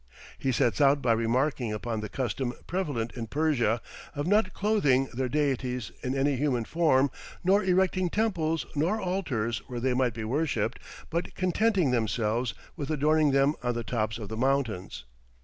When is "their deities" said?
5.13-5.91